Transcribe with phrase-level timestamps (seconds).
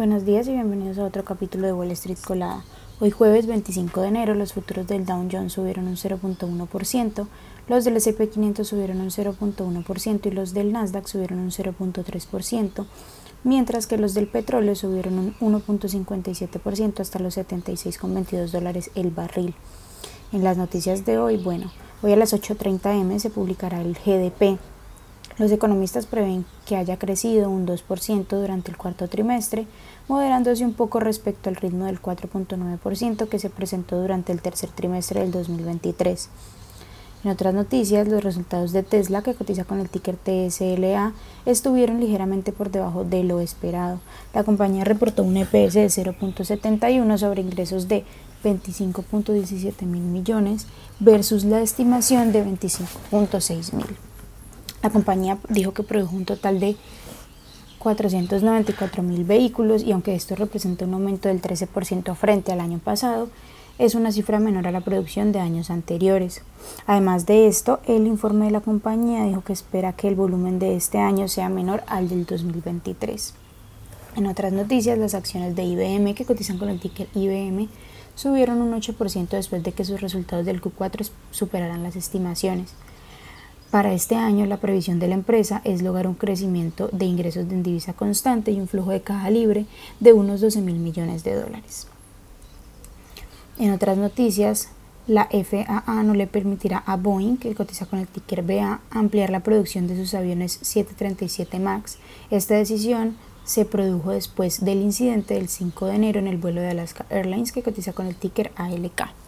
[0.00, 2.64] Buenos días y bienvenidos a otro capítulo de Wall Street Colada.
[3.00, 7.26] Hoy jueves 25 de enero los futuros del Dow Jones subieron un 0.1%,
[7.68, 12.86] los del S&P 500 subieron un 0.1% y los del Nasdaq subieron un 0.3%,
[13.44, 19.54] mientras que los del petróleo subieron un 1.57% hasta los 76,22 dólares el barril.
[20.32, 21.70] En las noticias de hoy, bueno,
[22.00, 24.58] hoy a las 8.30 m se publicará el GDP,
[25.40, 29.66] los economistas prevén que haya crecido un 2% durante el cuarto trimestre,
[30.06, 35.20] moderándose un poco respecto al ritmo del 4.9% que se presentó durante el tercer trimestre
[35.20, 36.28] del 2023.
[37.24, 41.14] En otras noticias, los resultados de Tesla, que cotiza con el ticker TSLA,
[41.46, 43.98] estuvieron ligeramente por debajo de lo esperado.
[44.34, 48.04] La compañía reportó un EPS de 0.71 sobre ingresos de
[48.44, 50.66] 25.17 mil millones
[50.98, 54.09] versus la estimación de 25.6 mil.
[54.82, 56.76] La compañía dijo que produjo un total de
[57.78, 63.28] 494 mil vehículos y aunque esto representa un aumento del 13% frente al año pasado,
[63.78, 66.42] es una cifra menor a la producción de años anteriores.
[66.86, 70.76] Además de esto, el informe de la compañía dijo que espera que el volumen de
[70.76, 73.34] este año sea menor al del 2023.
[74.16, 77.68] En otras noticias, las acciones de IBM que cotizan con el ticker IBM
[78.14, 82.74] subieron un 8% después de que sus resultados del Q4 superaran las estimaciones.
[83.70, 87.62] Para este año, la previsión de la empresa es lograr un crecimiento de ingresos de
[87.62, 89.66] divisa constante y un flujo de caja libre
[90.00, 91.86] de unos 12 mil millones de dólares.
[93.60, 94.70] En otras noticias,
[95.06, 99.44] la FAA no le permitirá a Boeing, que cotiza con el ticker BA, ampliar la
[99.44, 101.98] producción de sus aviones 737 MAX.
[102.30, 106.70] Esta decisión se produjo después del incidente del 5 de enero en el vuelo de
[106.70, 109.19] Alaska Airlines, que cotiza con el ticker ALK.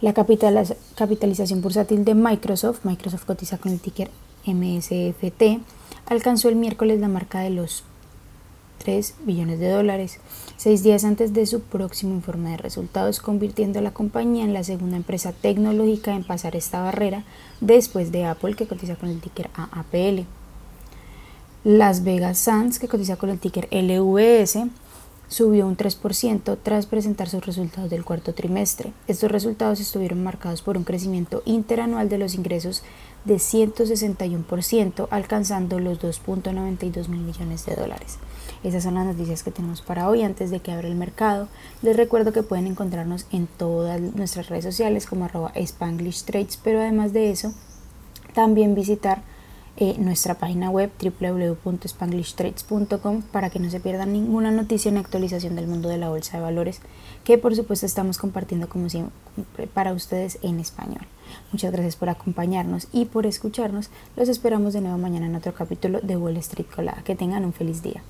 [0.00, 4.10] La capitalización bursátil de Microsoft, Microsoft cotiza con el ticker
[4.46, 5.60] MSFT,
[6.06, 7.82] alcanzó el miércoles la marca de los
[8.78, 10.20] 3 billones de dólares,
[10.56, 14.62] seis días antes de su próximo informe de resultados, convirtiendo a la compañía en la
[14.62, 17.24] segunda empresa tecnológica en pasar esta barrera
[17.60, 20.26] después de Apple, que cotiza con el ticker AAPL.
[21.64, 24.58] Las Vegas Sands, que cotiza con el ticker LVS,
[25.28, 28.92] subió un 3% tras presentar sus resultados del cuarto trimestre.
[29.06, 32.82] Estos resultados estuvieron marcados por un crecimiento interanual de los ingresos
[33.24, 38.18] de 161%, alcanzando los 2.92 mil millones de dólares.
[38.64, 40.22] Esas son las noticias que tenemos para hoy.
[40.22, 41.48] Antes de que abra el mercado,
[41.82, 46.80] les recuerdo que pueden encontrarnos en todas nuestras redes sociales como arroba Spanglish Trades, pero
[46.80, 47.52] además de eso,
[48.34, 49.22] también visitar
[49.80, 55.68] eh, nuestra página web www.spanglishtrades.com para que no se pierdan ninguna noticia ni actualización del
[55.68, 56.80] mundo de la bolsa de valores
[57.22, 61.06] que por supuesto estamos compartiendo como siempre para ustedes en español.
[61.52, 63.90] Muchas gracias por acompañarnos y por escucharnos.
[64.16, 67.02] Los esperamos de nuevo mañana en otro capítulo de Wall Street Colada.
[67.04, 68.02] Que tengan un feliz día.